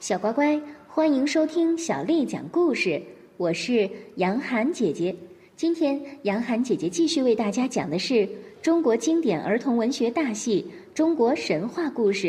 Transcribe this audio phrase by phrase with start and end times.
[0.00, 3.02] 小乖乖，欢迎收听小丽讲故事。
[3.36, 5.12] 我是杨涵姐姐。
[5.56, 8.26] 今天，杨涵姐姐继续为大家讲的是
[8.62, 10.64] 中国经典儿童文学大戏
[10.94, 12.28] 《中国神话故事》，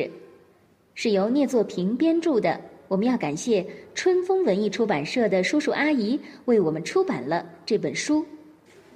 [0.95, 2.59] 是由聂作平编著的。
[2.87, 3.63] 我们要感谢
[3.93, 8.25] 春风文艺出版社的叔叔阿姨为我们出版了这本书。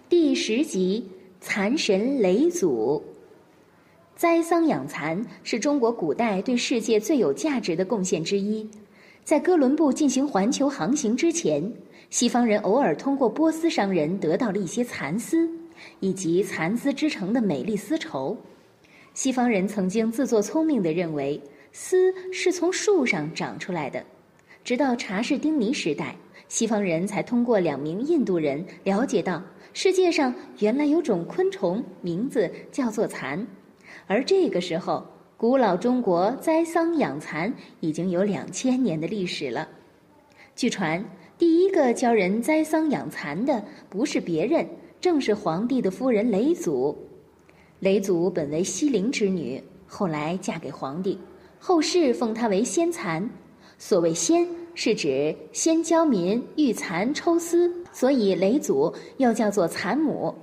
[0.09, 1.07] 第十集
[1.45, 2.99] 《蚕神雷祖》。
[4.23, 8.65] 栽桑养蚕是中国古代对世界最有价值的贡献之一。
[9.25, 11.69] 在哥伦布进行环球航行之前，
[12.09, 15.49] 西方人偶尔通过波斯商人得到了一些蚕丝，
[15.99, 18.37] 以及蚕丝织成的美丽丝绸。
[19.13, 21.37] 西方人曾经自作聪明地认为
[21.73, 24.01] 丝是从树上长出来的，
[24.63, 26.15] 直到查士丁尼时代，
[26.47, 29.43] 西方人才通过两名印度人了解到
[29.73, 33.45] 世界上原来有种昆虫，名字叫做蚕。
[34.07, 35.05] 而这个时候，
[35.37, 39.67] 古老中国栽桑养蚕已经有两千年的历史了。
[40.55, 41.03] 据传，
[41.37, 44.65] 第一个教人栽桑养蚕的不是别人，
[45.01, 46.97] 正是皇帝的夫人雷祖。
[47.79, 51.19] 雷祖本为西陵之女，后来嫁给皇帝，
[51.59, 53.29] 后世奉她为先蚕。
[53.77, 60.33] 所谓“先”，是指先教民育蚕抽丝，所以雷祖又叫做蚕母。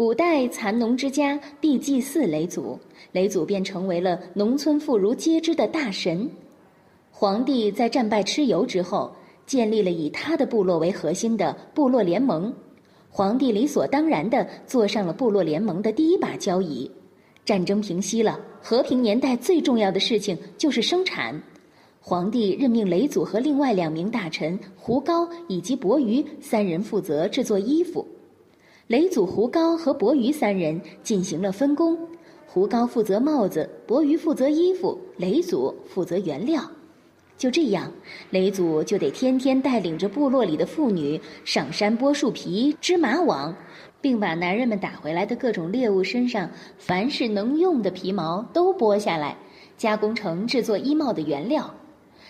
[0.00, 2.80] 古代蚕农之家必祭祀雷祖，
[3.12, 6.26] 雷祖便成为了农村妇孺皆知的大神。
[7.10, 12.50] 皇帝在战败蚩尤之后，建立了以他的部落为核心的部落联盟。
[13.10, 16.90] 皇帝理所当然地坐上了部落联盟的第一把交椅。
[17.44, 21.38] 战争平息了，和平年代最重要的事情就是生产。
[22.00, 28.02] 皇帝任命雷祖和另外两名大臣胡高以及伯鱼三人负责制作衣服。
[28.90, 31.96] 雷祖胡高和伯鱼三人进行了分工，
[32.44, 36.60] 胡高负责帽子，伯鱼负责衣服，雷祖负责原料。
[37.38, 37.88] 就这样，
[38.30, 43.54] 雷祖就得天天带领着部落里的妇女上山剥树皮、织麻网，
[44.00, 49.36] 并把男人们打回来的各种猎物身上凡是能用的皮毛都剥下来，
[49.76, 51.72] 加工成制作衣帽的原料。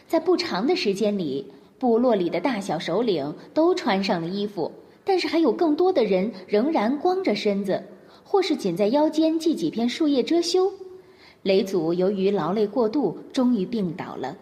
[0.06, 4.70] 在不长的时间里，部落里的大小首领都穿上了衣服。
[5.04, 7.82] 但是还有更多的人仍然光着身子，
[8.22, 10.70] 或是仅在腰间系几片树叶遮羞。
[11.42, 14.36] 雷祖由于劳累过度，终于病倒了。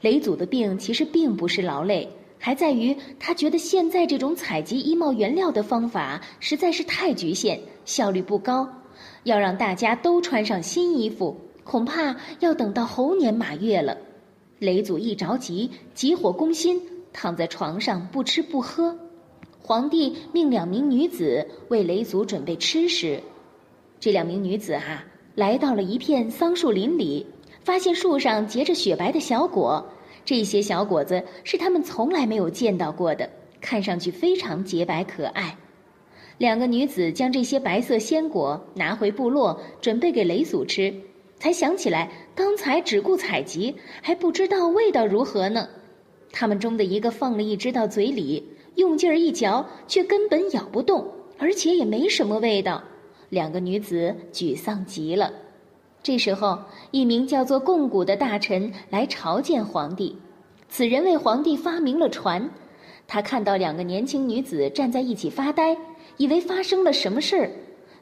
[0.00, 2.08] 雷祖的病其实并不是劳累，
[2.38, 8.68] 还在于他觉得现在这种采集衣帽原料的方法实在是太局限，效率不高。
[9.24, 13.96] 要让大家都穿上新衣服，恐怕要等到猴年马月了。
[14.58, 16.80] 雷祖一着急，急火攻心，
[17.12, 18.96] 躺在床上不吃不喝。
[19.64, 23.20] 皇帝命两名女子为雷祖准备吃食，
[24.00, 25.04] 这两名女子啊
[25.36, 27.24] 来到了一片桑树林里，
[27.62, 29.86] 发现树上结着雪白的小果，
[30.24, 33.30] 这些小果子是他们从来没有见到过的，
[33.60, 35.56] 看上去非常洁白可爱。
[36.38, 40.92] 两个女子将这些白色鲜果拿回部落，准备给雷祖吃，
[41.38, 45.68] 才想起来刚才只顾采集，还不知道味道如何呢。
[46.32, 48.44] 他们中的一个放了一只到嘴里。
[48.76, 51.06] 用劲儿一嚼，却根本咬不动，
[51.38, 52.82] 而且也没什么味道。
[53.28, 55.32] 两个女子沮丧极了。
[56.02, 56.58] 这时候，
[56.90, 60.16] 一名叫做贡古的大臣来朝见皇帝。
[60.68, 62.50] 此人为皇帝发明了船。
[63.06, 65.76] 他看到两个年轻女子站在一起发呆，
[66.16, 67.50] 以为发生了什么事儿。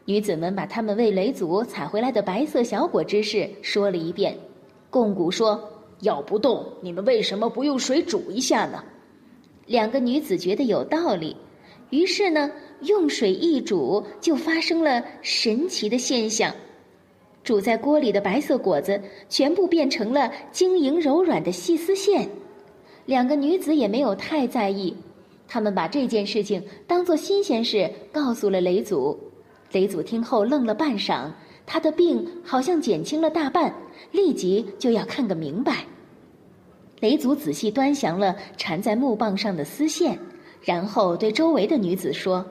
[0.05, 4.37] 女子们把他们为雷祖采回来的白色小果之事说了一遍。
[4.89, 5.61] 贡古说
[6.03, 8.83] ：“咬不动，你们为什么不用水煮一下呢？”
[9.71, 11.37] 两个女子觉得有道理，
[11.91, 12.51] 于是呢，
[12.81, 16.53] 用水一煮，就发生了神奇的现象。
[17.45, 22.29] 煮在锅里的白色果子全部变成了晶莹柔软的细丝线。
[23.07, 24.93] 两个女子也没有太在意，
[25.47, 29.17] 他们把这件事情当做新鲜事告诉了雷祖。
[29.71, 31.31] 雷祖听后愣了半晌，
[31.65, 33.73] 他的病好像减轻了大半，
[34.11, 35.85] 立即就要看个明白。
[37.01, 40.19] 雷祖仔细端详了缠在木棒上的丝线，
[40.63, 42.45] 然后对周围的女子说：“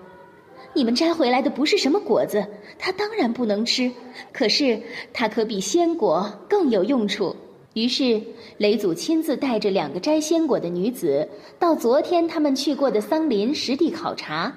[0.74, 2.44] 你们摘回来的不是什么果子，
[2.80, 3.92] 它当然不能吃。
[4.34, 4.82] 可是
[5.14, 7.36] 它可比鲜果更有用处。”
[7.76, 8.20] 于是
[8.58, 11.30] 雷祖亲自带着两个摘鲜果的女子，
[11.60, 14.52] 到昨天他们去过的桑林实地考察。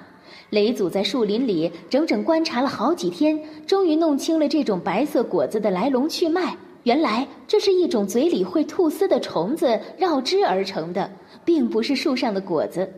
[0.49, 6.57] 雷祖在树林里整整观察了好几天，终于弄清了这种白色果子的来龙去脉。
[6.83, 11.09] 原来这是一种嘴里会吐丝的虫子绕枝而成的，
[11.45, 12.91] 并不是树上的果子。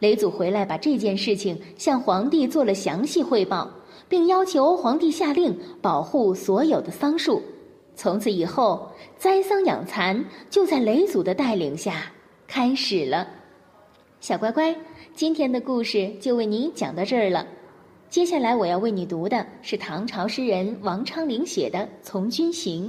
[0.00, 3.70] 雷祖回来把这件事情向皇帝做了详细汇报，
[4.08, 7.42] 并要求皇帝下令保护所有的桑树。
[7.94, 12.10] 从此以后，栽桑养蚕就在雷祖的带领下
[12.46, 13.28] 开始了。
[14.20, 14.74] 小乖乖，
[15.14, 17.46] 今天的故事就为你讲到这儿了。
[18.08, 22.88] 接下来我要为你读的是唐朝诗人王昌龄写的《从军行》：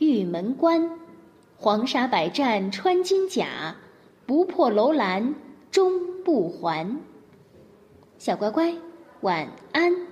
[0.00, 0.90] 玉门关。
[1.56, 3.76] 黄沙百战穿金甲，
[4.26, 5.34] 不破楼兰
[5.70, 5.92] 终
[6.24, 6.98] 不还。
[8.18, 8.74] 小乖乖，
[9.20, 10.09] 晚安。